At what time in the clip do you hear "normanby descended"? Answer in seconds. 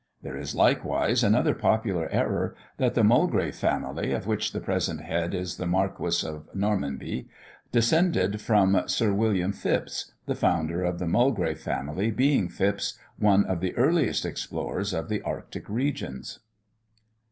6.55-8.41